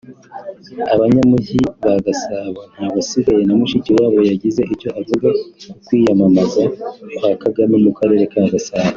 Abanyamujyi 0.93 1.57
ba 1.83 1.93
Gasabo 2.05 2.59
nta 2.75 2.87
wasigaye… 2.95 3.41
na 3.45 3.53
Mushikiwabo 3.59 4.19
yagize 4.31 4.61
icyo 4.73 4.89
avuga 4.99 5.27
ku 5.35 5.39
kwiyamamaza 5.85 6.63
kwa 7.17 7.31
Kagame 7.43 7.75
mu 7.83 7.91
Karere 7.97 8.23
ka 8.31 8.41
Gasabo 8.53 8.89